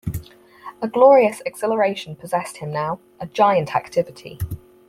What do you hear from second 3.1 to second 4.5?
a giant activity.